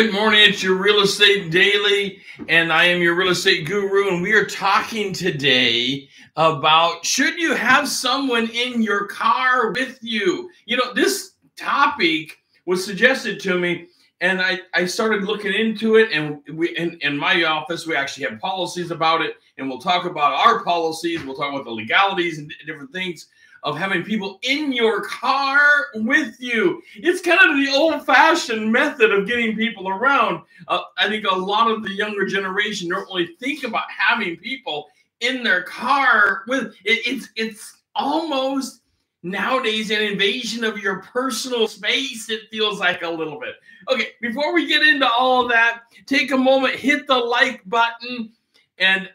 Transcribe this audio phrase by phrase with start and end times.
[0.00, 0.40] Good morning.
[0.44, 4.08] It's your Real Estate Daily, and I am your real estate guru.
[4.08, 10.50] And we are talking today about should you have someone in your car with you?
[10.64, 13.88] You know, this topic was suggested to me,
[14.22, 16.10] and I, I started looking into it.
[16.12, 20.06] And we in, in my office, we actually have policies about it, and we'll talk
[20.06, 21.22] about our policies.
[21.22, 23.26] We'll talk about the legalities and different things
[23.64, 25.60] of having people in your car
[25.94, 26.82] with you.
[26.96, 30.42] It's kind of the old fashioned method of getting people around.
[30.68, 34.88] Uh, I think a lot of the younger generation don't really think about having people
[35.20, 38.82] in their car with it, it's it's almost
[39.24, 43.56] nowadays an invasion of your personal space it feels like a little bit
[43.90, 48.32] okay before we get into all that take a moment hit the like button
[48.78, 49.10] and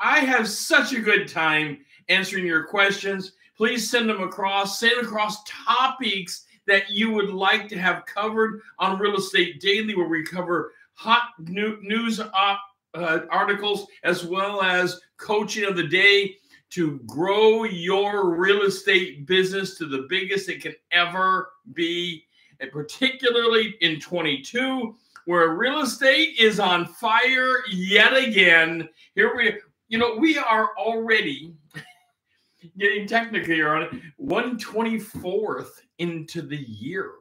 [0.00, 4.78] i have such a good time answering your questions please send them across.
[4.80, 10.08] Send across topics that you would like to have covered on Real Estate Daily, where
[10.08, 12.56] we cover hot new, news uh,
[12.94, 16.36] uh, articles as well as coaching of the day
[16.70, 22.24] to grow your real estate business to the biggest it can ever be,
[22.60, 24.94] and particularly in 22,
[25.26, 28.88] where real estate is on fire yet again.
[29.14, 29.54] Here we,
[29.94, 31.54] you know, we are already
[32.78, 33.90] getting technically on it.
[34.20, 35.68] 124th
[36.00, 37.12] into the year.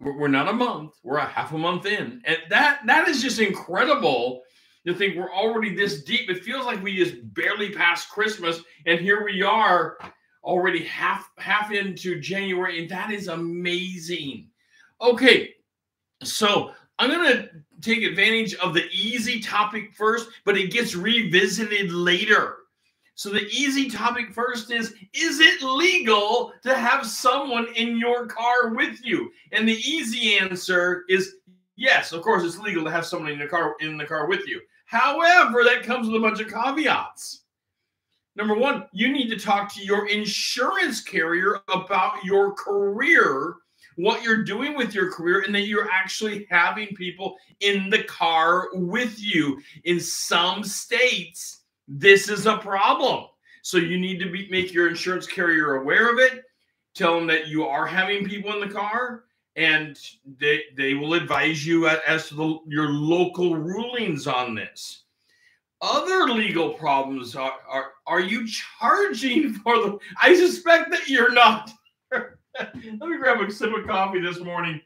[0.00, 2.20] We're not a month, we're a half a month in.
[2.24, 4.42] And that that is just incredible
[4.88, 6.28] to think we're already this deep.
[6.28, 9.96] It feels like we just barely passed Christmas, and here we are
[10.42, 14.48] already half half into January, and that is amazing.
[15.00, 15.54] Okay,
[16.24, 17.48] so I'm gonna
[17.80, 22.58] take advantage of the easy topic first, but it gets revisited later.
[23.16, 28.74] So the easy topic first is is it legal to have someone in your car
[28.74, 29.30] with you?
[29.52, 31.36] And the easy answer is
[31.76, 34.46] yes, of course it's legal to have someone in the car in the car with
[34.46, 34.60] you.
[34.86, 37.42] However, that comes with a bunch of caveats.
[38.36, 43.54] Number 1, you need to talk to your insurance carrier about your career,
[43.96, 48.68] what you're doing with your career and that you're actually having people in the car
[48.72, 49.60] with you.
[49.84, 53.26] In some states, this is a problem.
[53.62, 56.44] So you need to be, make your insurance carrier aware of it.
[56.94, 59.24] Tell them that you are having people in the car,
[59.56, 59.98] and
[60.38, 65.02] they they will advise you as to the, your local rulings on this.
[65.80, 69.98] Other legal problems are, are are you charging for the?
[70.22, 71.70] I suspect that you're not.
[72.74, 74.80] Let me grab a sip of coffee this morning.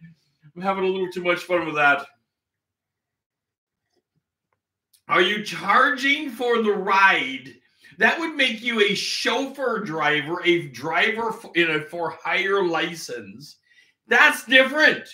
[0.57, 2.07] I'm having a little too much fun with that.
[5.09, 7.55] Are you charging for the ride?
[7.99, 13.57] That would make you a chauffeur driver, a driver in a for hire license.
[14.07, 15.09] That's different.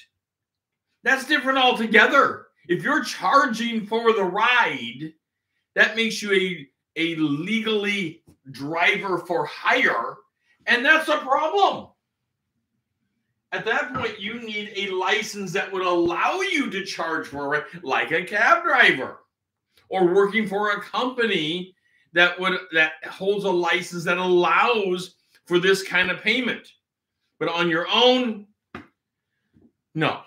[1.03, 2.47] That's different altogether.
[2.69, 5.13] If you're charging for the ride,
[5.75, 6.69] that makes you a,
[7.01, 10.17] a legally driver for hire,
[10.67, 11.89] and that's a problem.
[13.55, 17.67] At that point, you need a license that would allow you to charge for it,
[17.85, 19.21] like a cab driver
[19.89, 21.73] or working for a company
[22.15, 25.15] that would that holds a license that allows
[25.47, 26.67] for this kind of payment.
[27.39, 28.49] But on your own,
[29.95, 30.23] no.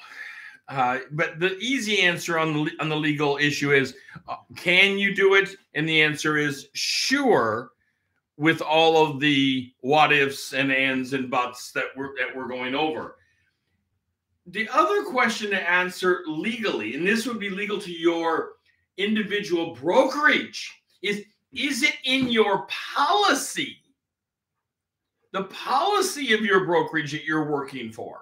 [0.70, 3.94] Uh, but the easy answer on the on the legal issue is,
[4.30, 5.50] uh, can you do it?
[5.74, 7.72] And the answer is sure,
[8.38, 12.76] with all of the what ifs and ands and buts that we're that we're going
[12.76, 13.16] over.
[14.46, 18.54] The other question to answer legally, and this would be legal to your
[18.98, 23.78] individual brokerage is is it in your policy
[25.34, 28.22] the policy of your brokerage that you're working for?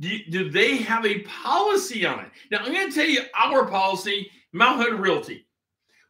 [0.00, 2.30] Do, do they have a policy on it?
[2.50, 5.46] Now i'm going to tell you our policy mount hood realty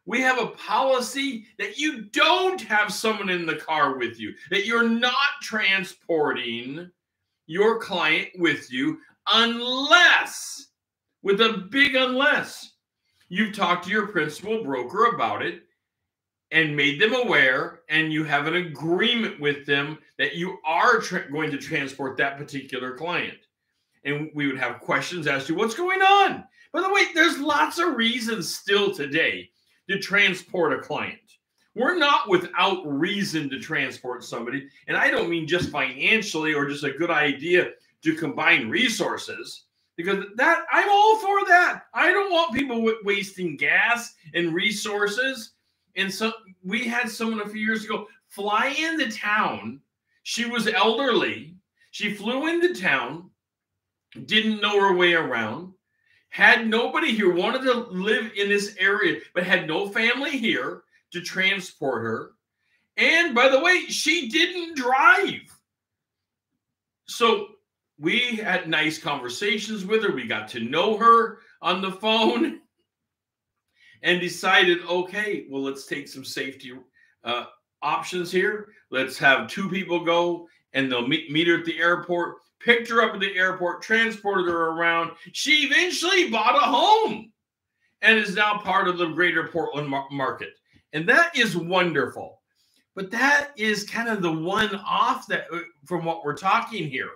[0.09, 4.65] we have a policy that you don't have someone in the car with you that
[4.65, 6.89] you're not transporting
[7.45, 8.97] your client with you
[9.31, 10.67] unless
[11.21, 12.73] with a big unless
[13.31, 15.61] You've talked to your principal broker about it
[16.51, 21.31] and made them aware, and you have an agreement with them that you are tra-
[21.31, 23.37] going to transport that particular client.
[24.03, 26.43] And we would have questions as to what's going on.
[26.73, 29.51] By the way, there's lots of reasons still today
[29.89, 31.19] to transport a client.
[31.75, 34.67] We're not without reason to transport somebody.
[34.87, 37.71] And I don't mean just financially or just a good idea
[38.03, 39.65] to combine resources
[39.95, 41.83] because that I'm all for that.
[41.93, 45.51] I don't want people wasting gas and resources.
[45.95, 46.31] And so
[46.63, 49.81] we had someone a few years ago fly into town.
[50.23, 51.55] She was elderly.
[51.91, 53.29] She flew into town
[54.25, 55.73] didn't know her way around,
[56.29, 61.21] had nobody here, wanted to live in this area, but had no family here to
[61.21, 62.31] transport her.
[62.97, 65.41] And by the way, she didn't drive.
[67.07, 67.47] So
[67.99, 70.11] we had nice conversations with her.
[70.11, 72.59] We got to know her on the phone
[74.03, 76.73] and decided okay, well, let's take some safety
[77.23, 77.45] uh,
[77.81, 78.69] options here.
[78.91, 83.01] Let's have two people go and they'll meet, meet her at the airport, picked her
[83.01, 85.11] up at the airport, transported her around.
[85.33, 87.31] She eventually bought a home
[88.01, 90.53] and is now part of the greater Portland mar- market.
[90.93, 92.41] And that is wonderful.
[92.95, 97.11] But that is kind of the one off that uh, from what we're talking here.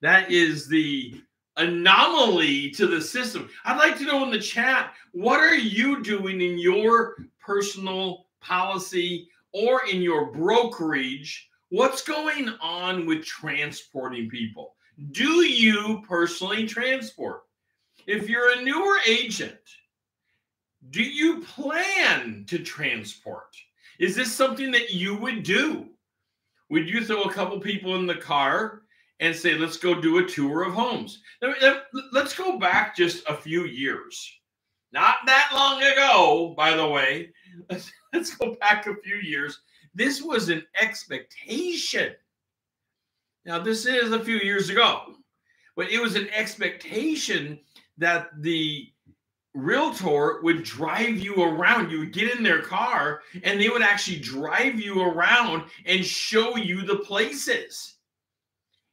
[0.00, 1.22] That is the
[1.56, 3.48] anomaly to the system.
[3.64, 9.28] I'd like to know in the chat what are you doing in your personal policy
[9.52, 11.48] or in your brokerage?
[11.72, 14.74] What's going on with transporting people?
[15.12, 17.44] Do you personally transport?
[18.06, 19.56] If you're a newer agent,
[20.90, 23.56] do you plan to transport?
[23.98, 25.88] Is this something that you would do?
[26.68, 28.82] Would you throw a couple people in the car
[29.20, 31.22] and say, let's go do a tour of homes?
[32.12, 34.30] Let's go back just a few years.
[34.92, 37.32] Not that long ago, by the way.
[38.12, 39.58] Let's, go back a few years.
[39.94, 42.14] This was an expectation.
[43.44, 45.14] Now, this is a few years ago,
[45.76, 47.58] but it was an expectation
[47.98, 48.88] that the
[49.54, 51.90] realtor would drive you around.
[51.90, 56.56] You would get in their car and they would actually drive you around and show
[56.56, 57.96] you the places.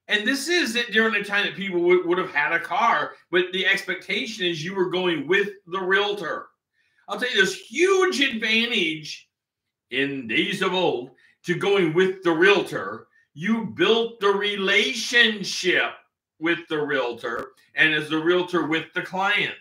[0.10, 3.13] And this is it during the time that people would, would have had a car,
[3.30, 6.48] but the expectation is you were going with the realtor.
[7.07, 9.28] I'll tell you this huge advantage
[9.91, 11.12] in days of old
[11.45, 13.07] to going with the realtor.
[13.33, 15.91] You built the relationship
[16.39, 19.56] with the realtor and as the realtor with the client.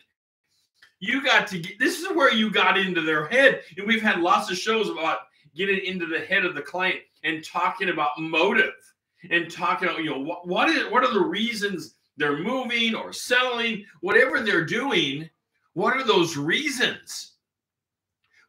[1.01, 3.63] You got to get this is where you got into their head.
[3.77, 5.19] And we've had lots of shows about
[5.55, 8.73] getting into the head of the client and talking about motive
[9.31, 13.13] and talking about you know what, what is what are the reasons they're moving or
[13.13, 13.85] selling?
[14.01, 15.29] Whatever they're doing
[15.79, 17.35] what are those reasons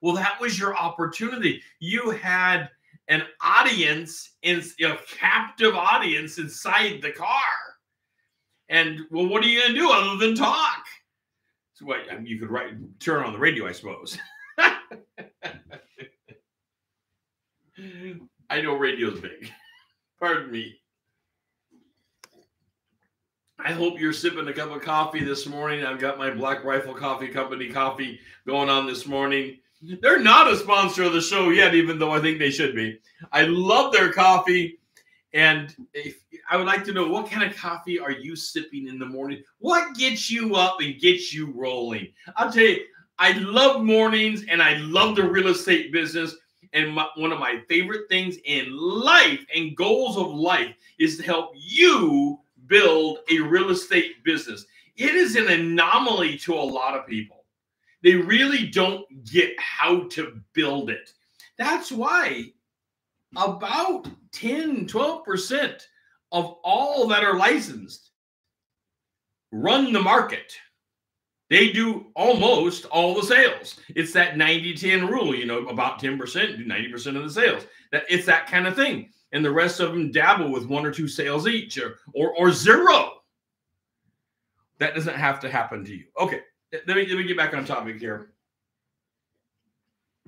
[0.02, 2.70] well that was your opportunity you had
[3.08, 7.30] an audience in a captive audience inside the car
[8.70, 10.86] and well what are you going to do other than talk
[11.80, 14.18] so what I mean, you could write turn on the radio, I suppose.
[18.50, 19.50] I know radio's big.
[20.20, 20.76] Pardon me.
[23.58, 25.86] I hope you're sipping a cup of coffee this morning.
[25.86, 29.60] I've got my Black Rifle Coffee Company coffee going on this morning.
[29.82, 33.00] They're not a sponsor of the show yet, even though I think they should be.
[33.32, 34.80] I love their coffee.
[35.34, 39.00] And if, I would like to know what kind of coffee are you sipping in
[39.00, 39.44] the morning?
[39.60, 42.12] What gets you up and gets you rolling?
[42.36, 42.84] I'll tell you,
[43.20, 46.36] I love mornings and I love the real estate business.
[46.74, 51.24] And my, one of my favorite things in life and goals of life is to
[51.24, 54.66] help you build a real estate business.
[54.98, 57.39] It is an anomaly to a lot of people.
[58.04, 61.12] They really don't get how to build it.
[61.58, 62.54] That's why
[63.36, 65.82] about 10, 12%
[66.32, 68.12] of all that are licensed
[69.52, 70.54] run the market.
[71.50, 73.80] They do almost all the sales.
[73.96, 77.66] It's that 90 10 rule, you know, about 10% do 90% of the sales.
[77.92, 79.10] That it's that kind of thing.
[79.32, 82.52] And the rest of them dabble with one or two sales each or or, or
[82.52, 83.14] zero.
[84.78, 86.06] That doesn't have to happen to you.
[86.20, 86.42] Okay.
[86.72, 88.30] Let me let me get back on topic here.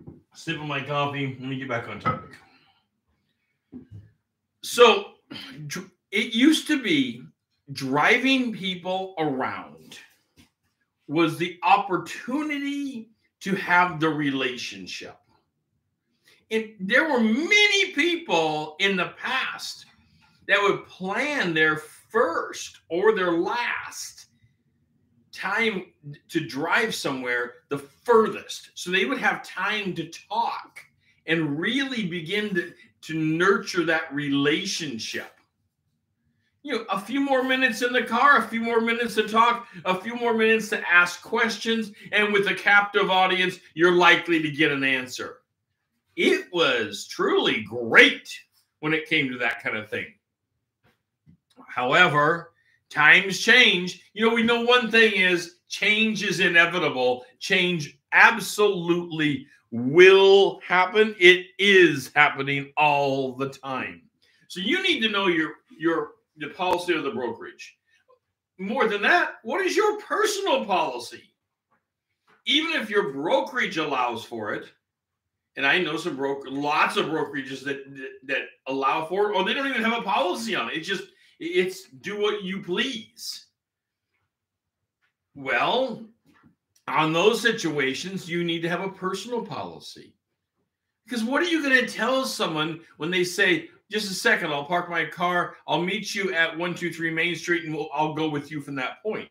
[0.01, 0.17] Mm-hmm.
[0.33, 1.37] Sipping my coffee.
[1.39, 2.31] Let me get back on topic.
[4.63, 5.05] So
[6.11, 7.23] it used to be
[7.73, 9.99] driving people around
[11.07, 13.09] was the opportunity
[13.41, 15.17] to have the relationship.
[16.51, 19.85] And there were many people in the past
[20.47, 24.20] that would plan their first or their last
[25.31, 25.85] time
[26.29, 28.71] to drive somewhere the furthest.
[28.73, 30.79] So they would have time to talk
[31.25, 35.31] and really begin to, to nurture that relationship.
[36.63, 39.67] You know, a few more minutes in the car, a few more minutes to talk,
[39.83, 44.51] a few more minutes to ask questions, and with a captive audience, you're likely to
[44.51, 45.37] get an answer.
[46.15, 48.29] It was truly great
[48.79, 50.13] when it came to that kind of thing.
[51.67, 52.50] However,
[52.91, 54.03] times change.
[54.13, 57.25] You know, we know one thing is change is inevitable.
[57.39, 61.15] Change absolutely will happen.
[61.17, 64.03] It is happening all the time.
[64.49, 67.77] So you need to know your your the policy of the brokerage.
[68.61, 71.23] more than that, what is your personal policy?
[72.45, 74.65] Even if your brokerage allows for it,
[75.57, 77.83] and I know some broker, lots of brokerages that,
[78.23, 80.77] that allow for it, or they don't even have a policy on it.
[80.77, 81.03] It's just
[81.41, 83.47] it's do what you please.
[85.35, 86.05] Well,
[86.87, 90.13] on those situations, you need to have a personal policy.
[91.03, 94.65] Because what are you going to tell someone when they say, just a second, I'll
[94.65, 98.51] park my car, I'll meet you at 123 Main Street, and we'll, I'll go with
[98.51, 99.29] you from that point?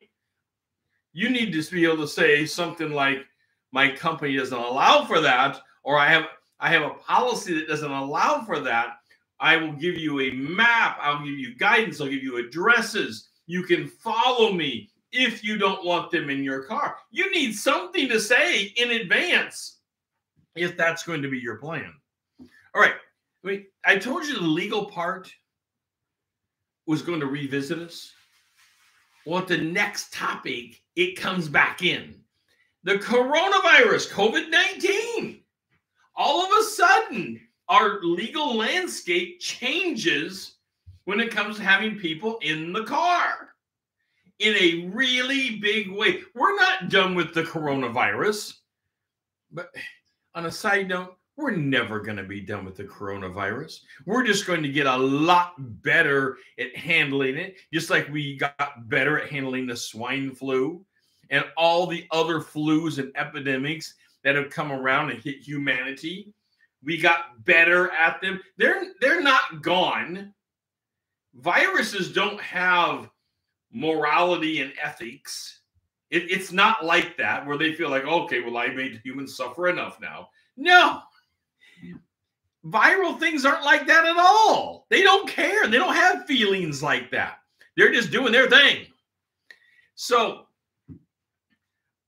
[1.12, 3.24] You need to be able to say something like,
[3.72, 6.24] my company doesn't allow for that, or I have
[6.58, 8.99] I have a policy that doesn't allow for that.
[9.40, 13.28] I will give you a map, I'll give you guidance, I'll give you addresses.
[13.46, 16.96] You can follow me if you don't want them in your car.
[17.10, 19.78] You need something to say in advance
[20.54, 21.92] if that's going to be your plan.
[22.74, 22.94] All right.
[23.42, 25.32] I mean, I told you the legal part
[26.86, 28.12] was going to revisit us.
[29.24, 32.14] Well, the next topic, it comes back in.
[32.84, 35.40] The coronavirus, COVID 19.
[36.16, 40.56] All of a sudden, our legal landscape changes
[41.04, 43.54] when it comes to having people in the car
[44.40, 46.20] in a really big way.
[46.34, 48.54] We're not done with the coronavirus.
[49.52, 49.70] But
[50.34, 53.80] on a side note, we're never going to be done with the coronavirus.
[54.04, 58.88] We're just going to get a lot better at handling it, just like we got
[58.88, 60.84] better at handling the swine flu
[61.30, 66.32] and all the other flus and epidemics that have come around and hit humanity.
[66.82, 68.40] We got better at them.
[68.56, 70.34] They're they're not gone.
[71.34, 73.10] Viruses don't have
[73.72, 75.60] morality and ethics.
[76.10, 79.68] It, it's not like that where they feel like, okay, well, I made humans suffer
[79.68, 80.28] enough now.
[80.56, 81.02] No.
[82.66, 84.86] Viral things aren't like that at all.
[84.90, 85.66] They don't care.
[85.66, 87.38] They don't have feelings like that.
[87.76, 88.86] They're just doing their thing.
[89.94, 90.46] So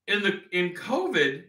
[0.09, 1.45] in the in COVID,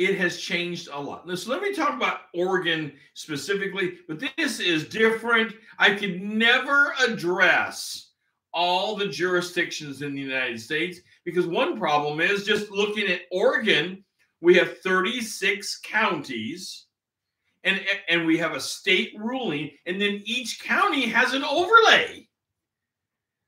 [0.00, 1.28] it has changed a lot.
[1.38, 5.52] So let me talk about Oregon specifically, but this is different.
[5.78, 8.12] I could never address
[8.54, 14.02] all the jurisdictions in the United States because one problem is just looking at Oregon,
[14.40, 16.86] we have 36 counties
[17.64, 17.78] and
[18.08, 22.26] and we have a state ruling and then each county has an overlay.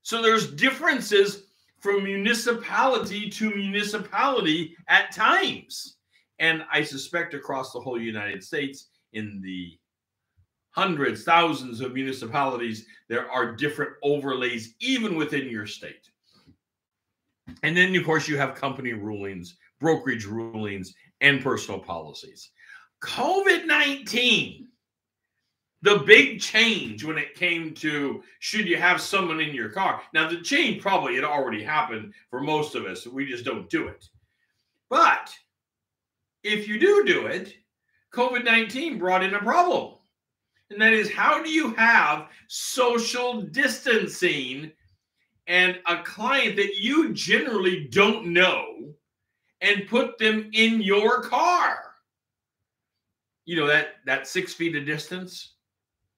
[0.03, 1.45] So there's differences
[1.81, 5.97] from municipality to municipality at times.
[6.43, 9.79] And I suspect across the whole United States in the
[10.71, 16.11] hundreds, thousands of municipalities, there are different overlays even within your state.
[17.63, 22.51] And then, of course, you have company rulings, brokerage rulings, and personal policies.
[23.05, 24.67] COVID 19,
[25.83, 30.03] the big change when it came to should you have someone in your car.
[30.13, 33.07] Now, the change probably had already happened for most of us.
[33.07, 34.05] We just don't do it.
[34.91, 35.33] But
[36.43, 37.55] if you do do it,
[38.13, 39.95] COVID 19 brought in a problem
[40.73, 44.73] and that is how do you have social distancing
[45.47, 48.95] and a client that you generally don't know
[49.61, 51.79] and put them in your car?
[53.45, 55.55] You know, that that six feet of distance,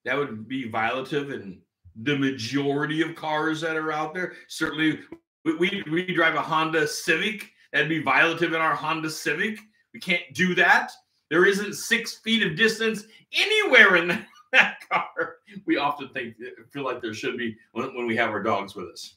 [0.05, 1.61] that would be violative in
[2.03, 4.35] the majority of cars that are out there.
[4.49, 5.01] Certainly,
[5.45, 7.51] we, we, we drive a Honda Civic.
[7.73, 9.59] That'd be violative in our Honda Civic.
[9.95, 10.93] We can't do that.
[11.31, 14.09] There isn't six feet of distance anywhere in
[14.53, 15.37] that car,
[15.67, 16.37] we often think
[16.71, 19.17] feel like there should be when, when we have our dogs with us.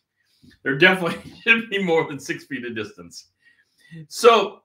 [0.64, 3.28] There definitely should be more than six feet of distance.
[4.08, 4.64] So,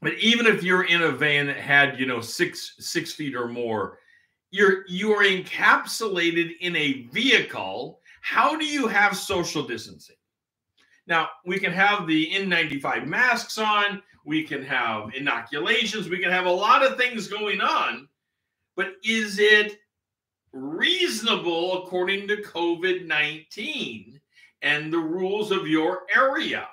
[0.00, 3.48] but even if you're in a van that had you know six six feet or
[3.48, 3.98] more,
[4.50, 8.00] you're you are encapsulated in a vehicle.
[8.20, 10.16] How do you have social distancing?
[11.06, 14.02] Now we can have the N95 masks on.
[14.28, 16.10] We can have inoculations.
[16.10, 18.08] We can have a lot of things going on.
[18.76, 19.78] But is it
[20.52, 24.20] reasonable according to COVID 19
[24.60, 26.68] and the rules of your area.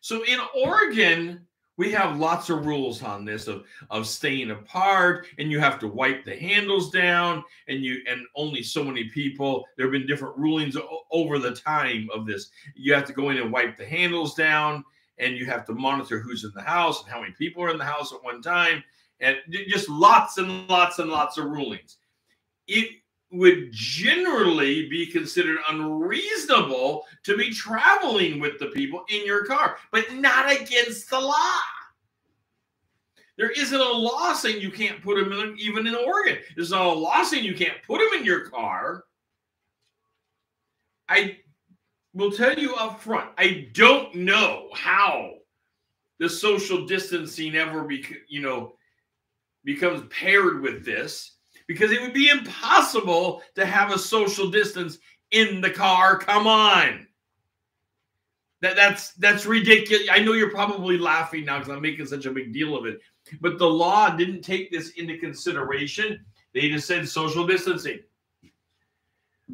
[0.00, 1.44] So in Oregon,
[1.76, 5.88] we have lots of rules on this of, of staying apart and you have to
[5.88, 10.36] wipe the handles down and you and only so many people there have been different
[10.36, 10.76] rulings
[11.10, 14.84] over the time of this you have to go in and wipe the handles down
[15.20, 17.78] and you have to monitor who's in the house and how many people are in
[17.78, 18.82] the house at one time
[19.20, 19.36] and
[19.68, 21.98] just lots and lots and lots of rulings
[22.66, 22.90] it
[23.32, 30.12] would generally be considered unreasonable to be traveling with the people in your car, but
[30.14, 31.60] not against the law.
[33.36, 36.38] There isn't a law saying you can't put them in, even in Oregon.
[36.56, 39.04] There's not a law saying you can't put them in your car.
[41.08, 41.38] I
[42.14, 45.32] will tell you up front, I don't know how
[46.18, 48.74] the social distancing ever be, you know,
[49.64, 51.36] becomes paired with this
[51.66, 54.98] because it would be impossible to have a social distance
[55.30, 56.18] in the car.
[56.18, 57.06] Come on.
[58.60, 60.08] That, that's that's ridiculous.
[60.10, 63.00] I know you're probably laughing now because I'm making such a big deal of it.
[63.40, 66.24] But the law didn't take this into consideration.
[66.52, 68.00] They just said social distancing.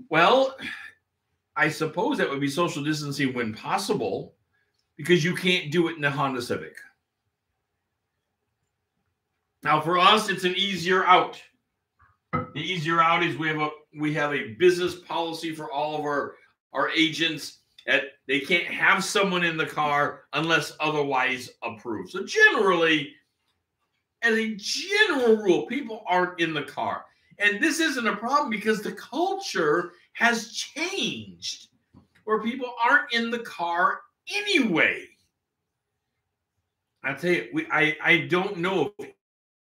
[0.09, 0.57] Well,
[1.57, 4.35] I suppose that would be social distancing when possible
[4.97, 6.77] because you can't do it in a Honda Civic.
[9.63, 11.43] Now, for us, it's an easier out.
[12.33, 16.03] The easier out is we have a we have a business policy for all of
[16.03, 16.35] our
[16.73, 22.11] our agents that they can't have someone in the car unless otherwise approved.
[22.11, 23.15] So generally,
[24.23, 27.05] as a general rule, people aren't in the car.
[27.39, 31.69] And this isn't a problem because the culture has changed
[32.25, 34.01] where people aren't in the car
[34.35, 35.05] anyway.
[37.05, 39.07] I tell you, we I, I don't know of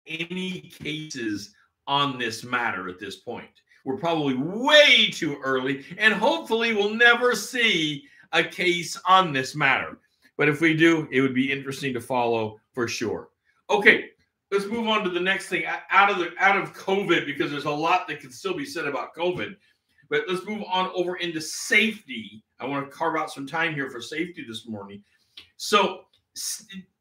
[0.06, 1.56] any cases
[1.88, 3.50] on this matter at this point.
[3.86, 8.04] We're probably way too early, and hopefully we'll never see
[8.34, 10.00] a case on this matter.
[10.38, 13.30] But if we do, it would be interesting to follow for sure.
[13.70, 14.10] Okay,
[14.52, 17.66] let's move on to the next thing out of the out of COVID because there's
[17.66, 19.56] a lot that can still be said about COVID.
[20.12, 22.44] But let's move on over into safety.
[22.60, 25.02] I want to carve out some time here for safety this morning.
[25.56, 26.02] So,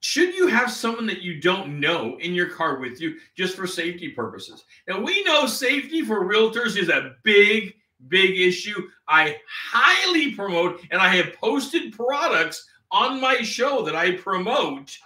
[0.00, 3.66] should you have someone that you don't know in your car with you just for
[3.66, 4.64] safety purposes?
[4.88, 7.74] Now, we know safety for realtors is a big,
[8.06, 8.88] big issue.
[9.08, 14.96] I highly promote, and I have posted products on my show that I promote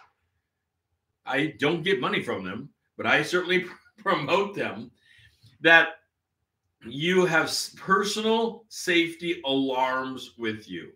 [1.27, 2.69] I don't get money from them,
[2.99, 3.65] but I certainly
[3.97, 4.91] promote them
[5.63, 6.01] that
[6.87, 10.93] you have personal safety alarms with you.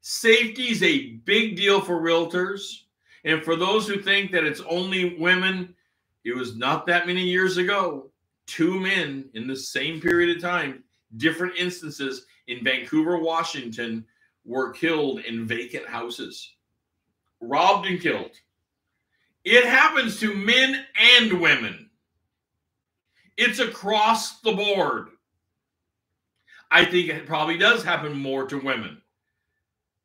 [0.00, 2.80] Safety is a big deal for realtors.
[3.24, 5.74] And for those who think that it's only women,
[6.24, 8.10] it was not that many years ago.
[8.46, 10.84] Two men in the same period of time,
[11.16, 14.04] different instances in Vancouver, Washington,
[14.44, 16.52] were killed in vacant houses,
[17.40, 18.32] robbed and killed.
[19.44, 20.84] It happens to men
[21.18, 21.88] and women.
[23.36, 25.08] It's across the board.
[26.74, 29.00] I think it probably does happen more to women.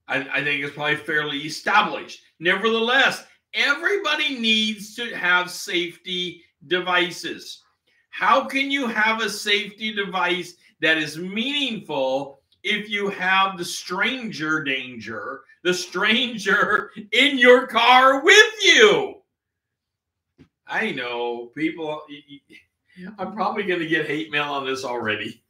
[0.07, 2.21] I, I, think it's probably fairly established.
[2.39, 7.63] Nevertheless, everybody needs to have safety devices.
[8.11, 14.63] How can you have a safety device that is meaningful if you have the stranger
[14.63, 19.15] danger, the stranger in your car with you?
[20.67, 22.03] I know people.
[23.17, 25.41] I'm probably going to get hate mail on this already.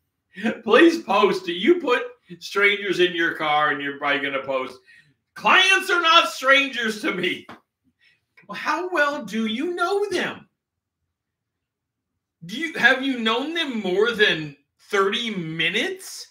[0.64, 1.46] Please post.
[1.46, 2.04] Do you put
[2.40, 4.78] strangers in your car and you're probably going to post,
[5.36, 7.46] clients are not strangers to me?
[8.48, 10.48] Well, how well do you know them?
[12.46, 14.56] Do you have you known them more than
[14.90, 16.26] 30 minutes?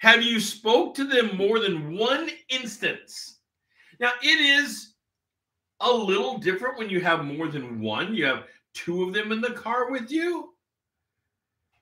[0.00, 3.38] Have you spoke to them more than one instance?
[3.98, 4.94] Now it is
[5.80, 8.14] a little different when you have more than one.
[8.14, 10.50] You have two of them in the car with you.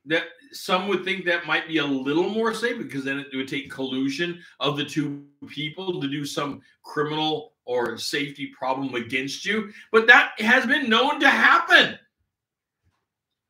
[0.06, 3.48] That some would think that might be a little more safe because then it would
[3.48, 9.72] take collusion of the two people to do some criminal or safety problem against you.
[9.92, 11.98] But that has been known to happen.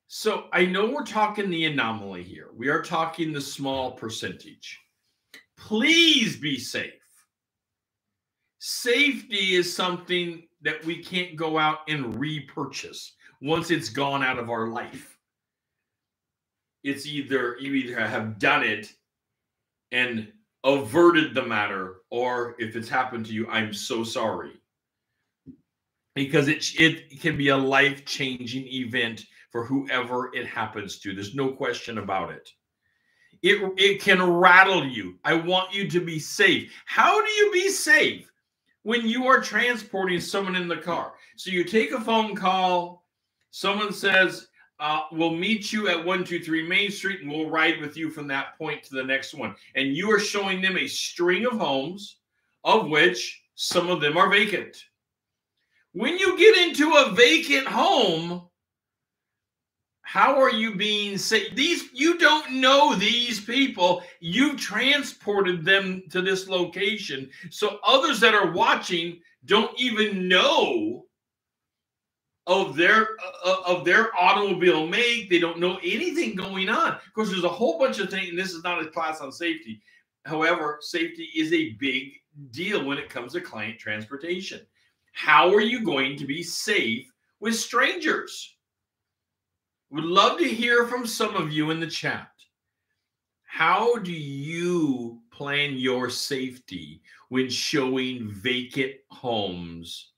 [0.09, 2.49] So I know we're talking the anomaly here.
[2.55, 4.81] We are talking the small percentage.
[5.57, 6.93] Please be safe
[8.69, 14.51] safety is something that we can't go out and repurchase once it's gone out of
[14.51, 15.16] our life.
[16.87, 18.93] It's either you either have done it
[19.93, 20.33] and
[20.65, 24.53] averted the matter, or if it's happened to you, I'm so sorry.
[26.15, 31.15] Because it, it can be a life changing event for whoever it happens to.
[31.15, 32.49] There's no question about it.
[33.43, 35.19] It, it can rattle you.
[35.25, 36.73] I want you to be safe.
[36.87, 38.31] How do you be safe?
[38.87, 41.15] when you are transporting someone in the car.
[41.35, 43.05] So you take a phone call,
[43.51, 44.47] someone says,
[44.79, 48.59] uh, We'll meet you at 123 Main Street and we'll ride with you from that
[48.59, 49.55] point to the next one.
[49.75, 52.19] And you are showing them a string of homes,
[52.65, 54.77] of which some of them are vacant.
[55.93, 58.49] When you get into a vacant home,
[60.03, 61.57] how are you being saved?
[61.57, 64.05] These you don't know these people.
[64.21, 67.29] You've transported them to this location.
[67.51, 71.06] So others that are watching don't even know
[72.47, 75.29] of their uh, of their automobile make.
[75.29, 76.93] They don't know anything going on.
[76.95, 79.33] Of course, there's a whole bunch of things, and this is not a class on
[79.33, 79.81] safety.
[80.25, 82.13] however, safety is a big
[82.51, 84.61] deal when it comes to client transportation.
[85.13, 88.57] How are you going to be safe with strangers?
[89.91, 92.31] Would love to hear from some of you in the chat.
[93.45, 100.11] How do you plan your safety when showing vacant homes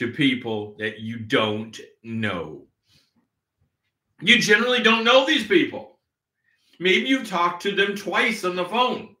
[0.00, 2.62] to people that you don't know?
[4.22, 5.98] You generally don't know these people.
[6.78, 9.14] Maybe you've talked to them twice on the phone.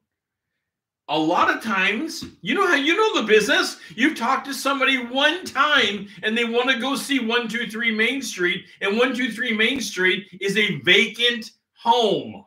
[1.10, 3.76] A lot of times, you know how you know the business.
[3.94, 8.64] You've talked to somebody one time and they want to go see 123 Main Street,
[8.80, 12.42] and 123 Main Street is a vacant home.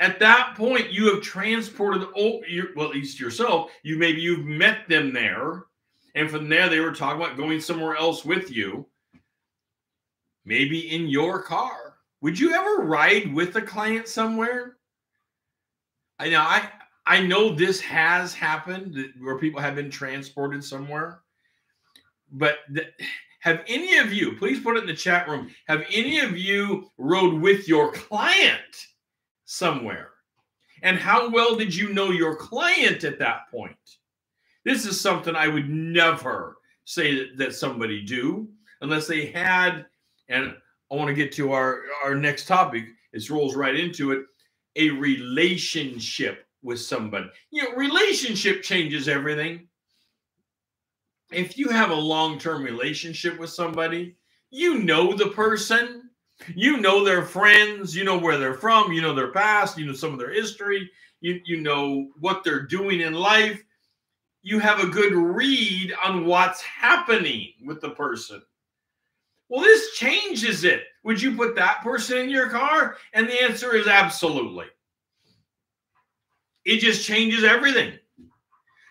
[0.00, 5.12] At that point, you have transported, well, at least yourself, you maybe you've met them
[5.12, 5.66] there.
[6.14, 8.86] And from there, they were talking about going somewhere else with you
[10.44, 11.94] maybe in your car.
[12.22, 14.76] Would you ever ride with a client somewhere?
[16.18, 16.68] I know I
[17.06, 21.22] I know this has happened where people have been transported somewhere.
[22.32, 22.58] But
[23.40, 26.90] have any of you, please put it in the chat room, have any of you
[26.98, 28.86] rode with your client
[29.46, 30.10] somewhere?
[30.82, 33.76] And how well did you know your client at that point?
[34.64, 38.48] This is something I would never say that, that somebody do
[38.80, 39.86] unless they had
[40.28, 40.54] and
[40.90, 42.84] I want to get to our, our next topic.
[43.12, 44.24] It rolls right into it.
[44.76, 47.28] A relationship with somebody.
[47.50, 49.68] You know, relationship changes everything.
[51.32, 54.16] If you have a long term relationship with somebody,
[54.50, 56.10] you know the person,
[56.54, 59.92] you know their friends, you know where they're from, you know their past, you know
[59.92, 63.62] some of their history, you, you know what they're doing in life.
[64.42, 68.42] You have a good read on what's happening with the person.
[69.48, 70.84] Well, this changes it.
[71.02, 72.96] Would you put that person in your car?
[73.12, 74.66] And the answer is absolutely.
[76.64, 77.98] It just changes everything.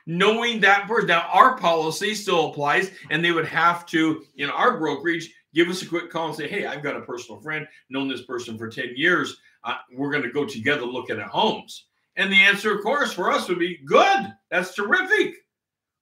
[0.06, 1.08] Knowing that person.
[1.08, 5.82] Now, our policy still applies, and they would have to, in our brokerage, give us
[5.82, 8.68] a quick call and say, Hey, I've got a personal friend, known this person for
[8.68, 9.38] 10 years.
[9.64, 11.86] Uh, we're going to go together looking at homes.
[12.20, 14.34] And the answer, of course, for us would be good.
[14.52, 15.36] That's terrific.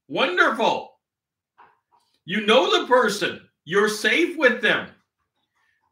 [0.07, 0.93] Wonderful.
[2.25, 3.47] You know the person.
[3.65, 4.89] You're safe with them.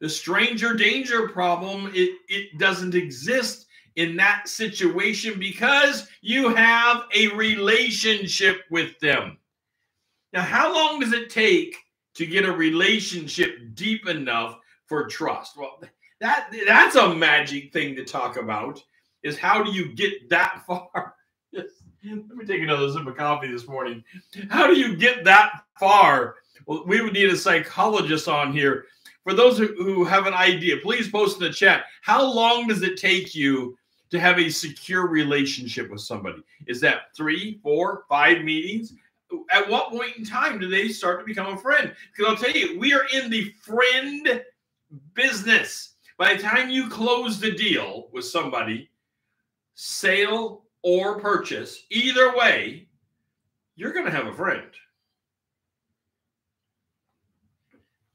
[0.01, 7.27] The stranger danger problem, it, it doesn't exist in that situation because you have a
[7.35, 9.37] relationship with them.
[10.33, 11.75] Now, how long does it take
[12.15, 14.57] to get a relationship deep enough
[14.87, 15.55] for trust?
[15.55, 15.79] Well,
[16.19, 18.81] that that's a magic thing to talk about.
[19.25, 21.15] Is how do you get that far?
[21.53, 21.67] Let
[22.03, 24.03] me take another sip of coffee this morning.
[24.49, 26.35] How do you get that far
[26.65, 28.85] well, we would need a psychologist on here.
[29.23, 31.85] For those who, who have an idea, please post in the chat.
[32.01, 33.77] How long does it take you
[34.11, 36.43] to have a secure relationship with somebody?
[36.67, 38.93] Is that three, four, five meetings?
[39.51, 41.93] At what point in time do they start to become a friend?
[42.15, 44.43] Because I'll tell you, we are in the friend
[45.13, 45.95] business.
[46.17, 48.89] By the time you close the deal with somebody,
[49.75, 52.87] sale or purchase, either way,
[53.75, 54.67] you're going to have a friend.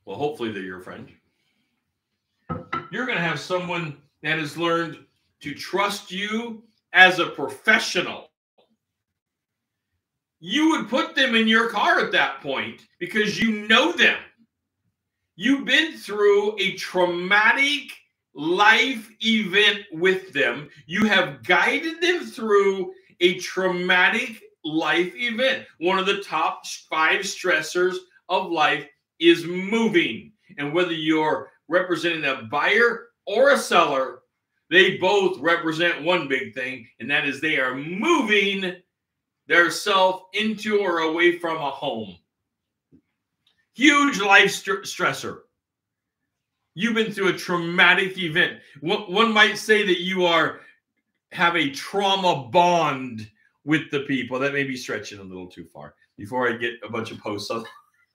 [0.04, 1.08] Well, hopefully they're your friend.
[2.90, 4.98] You're going to have someone that has learned
[5.40, 8.30] to trust you as a professional.
[10.40, 14.18] You would put them in your car at that point because you know them.
[15.36, 17.92] You've been through a traumatic
[18.34, 20.68] life event with them.
[20.86, 25.66] You have guided them through a traumatic life event.
[25.78, 27.96] One of the top five stressors
[28.28, 28.86] of life
[29.18, 30.32] is moving.
[30.58, 34.20] And whether you're representing a buyer or a seller,
[34.70, 38.76] they both represent one big thing, and that is they are moving
[39.48, 42.16] their self into or away from a home.
[43.74, 45.40] Huge life st- stressor.
[46.74, 48.60] You've been through a traumatic event.
[48.80, 50.60] One, might say that you are
[51.32, 53.30] have a trauma bond
[53.64, 54.38] with the people.
[54.38, 55.94] That may be stretching a little too far.
[56.16, 57.64] Before I get a bunch of posts on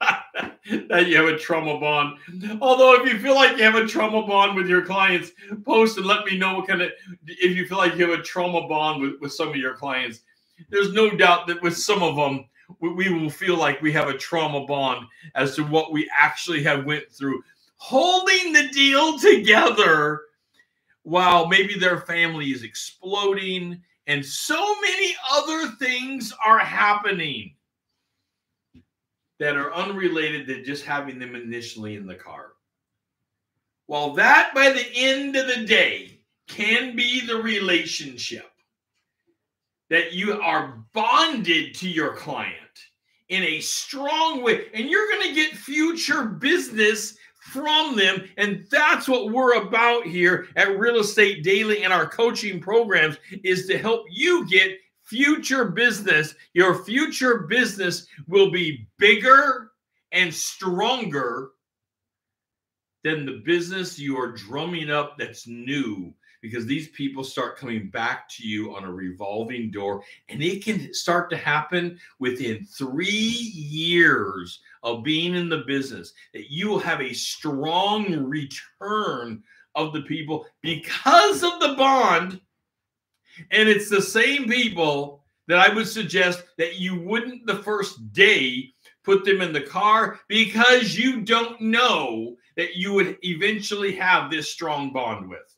[0.00, 2.18] that you have a trauma bond.
[2.60, 5.32] Although, if you feel like you have a trauma bond with your clients,
[5.64, 6.90] post and let me know what kind of,
[7.26, 10.20] if you feel like you have a trauma bond with, with some of your clients.
[10.70, 12.46] There's no doubt that with some of them,
[12.80, 16.62] we, we will feel like we have a trauma bond as to what we actually
[16.62, 17.42] have went through.
[17.76, 20.22] Holding the deal together
[21.02, 27.54] while maybe their family is exploding and so many other things are happening
[29.38, 32.52] that are unrelated to just having them initially in the car.
[33.88, 38.50] Well, that by the end of the day can be the relationship
[39.90, 42.54] that you are bonded to your client
[43.28, 47.16] in a strong way, and you're going to get future business
[47.52, 48.28] from them.
[48.36, 53.66] And that's what we're about here at Real Estate Daily and our coaching programs is
[53.66, 56.34] to help you get future business.
[56.54, 59.70] Your future business will be bigger
[60.12, 61.50] and stronger
[63.04, 68.28] than the business you are drumming up that's new because these people start coming back
[68.28, 74.60] to you on a revolving door and it can start to happen within three years
[74.86, 79.42] of being in the business that you will have a strong return
[79.74, 82.40] of the people because of the bond
[83.50, 88.72] and it's the same people that i would suggest that you wouldn't the first day
[89.04, 94.50] put them in the car because you don't know that you would eventually have this
[94.50, 95.56] strong bond with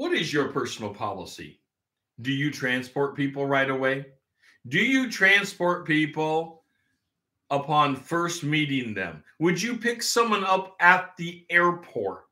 [0.00, 1.60] what is your personal policy?
[2.22, 4.06] Do you transport people right away?
[4.68, 6.62] Do you transport people
[7.50, 9.24] upon first meeting them?
[9.38, 12.24] Would you pick someone up at the airport?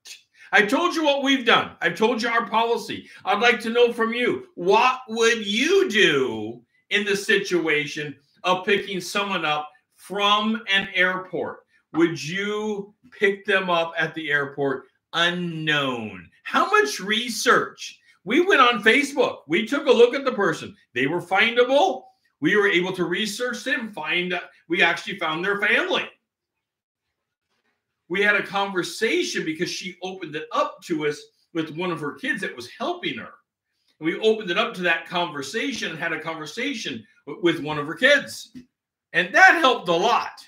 [0.53, 1.73] I told you what we've done.
[1.81, 3.09] I've told you our policy.
[3.25, 8.15] I'd like to know from you what would you do in the situation
[8.45, 11.61] of picking someone up from an airport?
[11.93, 16.29] Would you pick them up at the airport unknown.
[16.43, 17.99] How much research?
[18.25, 19.39] We went on Facebook.
[19.47, 20.75] We took a look at the person.
[20.95, 22.05] They were findable.
[22.41, 26.09] We were able to research them, find we actually found their family.
[28.09, 31.21] We had a conversation because she opened it up to us
[31.53, 33.35] with one of her kids that was helping her.
[34.01, 37.05] we opened it up to that conversation and had a conversation
[37.43, 38.57] with one of her kids.
[39.13, 40.41] And that helped a lot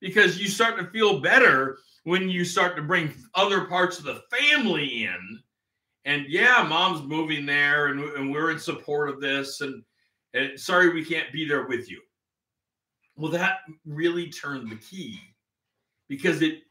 [0.00, 4.22] because you start to feel better when you start to bring other parts of the
[4.30, 5.42] family in
[6.04, 9.82] and yeah mom's moving there and, and we're in support of this and,
[10.36, 12.00] and sorry we can't be there with you.
[13.16, 15.20] Well that really turned the key
[16.08, 16.62] because it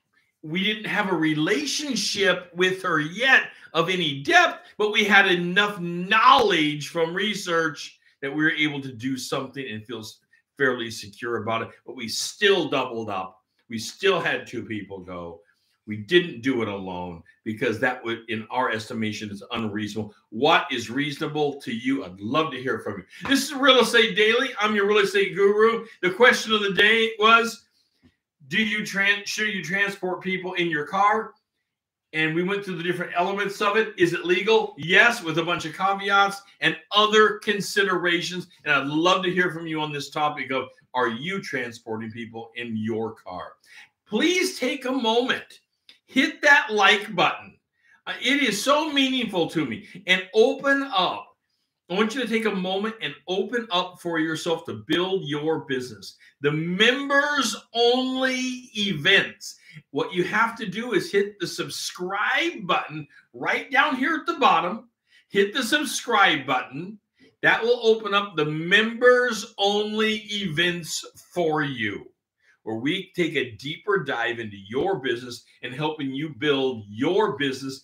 [0.43, 5.80] we didn't have a relationship with her yet of any depth but we had enough
[5.80, 10.04] knowledge from research that we were able to do something and feel
[10.58, 11.69] fairly secure about it.
[11.86, 13.41] But we still doubled up.
[13.69, 15.41] We still had two people go.
[15.88, 20.15] We didn't do it alone because that would, in our estimation, is unreasonable.
[20.30, 22.04] What is reasonable to you?
[22.04, 23.30] I'd love to hear from you.
[23.30, 24.50] This is Real Estate Daily.
[24.60, 25.86] I'm your real estate guru.
[26.02, 27.65] The question of the day was:
[28.48, 29.30] Do you trans?
[29.30, 31.34] Should you transport people in your car?
[32.13, 33.93] And we went through the different elements of it.
[33.98, 34.74] Is it legal?
[34.78, 38.48] Yes, with a bunch of caveats and other considerations.
[38.63, 42.52] And I'd love to hear from you on this topic of are you transporting people
[42.56, 43.54] in your car?
[44.08, 45.60] Please take a moment,
[46.06, 47.58] hit that like button.
[48.08, 49.88] Uh, it is so meaningful to me.
[50.08, 51.28] And open up.
[51.89, 55.65] I want you to take a moment and open up for yourself to build your
[55.65, 56.18] business.
[56.41, 59.56] The members only events.
[59.91, 64.39] What you have to do is hit the subscribe button right down here at the
[64.39, 64.89] bottom.
[65.30, 67.00] Hit the subscribe button
[67.46, 72.10] that will open up the members only events for you,
[72.65, 77.84] where we take a deeper dive into your business and helping you build your business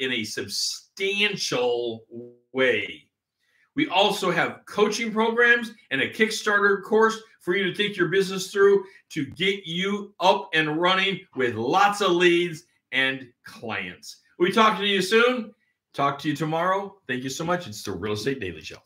[0.00, 2.04] in a substantial
[2.52, 3.04] way.
[3.76, 8.50] We also have coaching programs and a Kickstarter course for you to take your business
[8.50, 14.20] through to get you up and running with lots of leads and clients.
[14.40, 15.54] We talk to you soon.
[15.94, 16.96] Talk to you tomorrow.
[17.06, 17.68] Thank you so much.
[17.68, 18.78] It's the Real Estate Daily Show.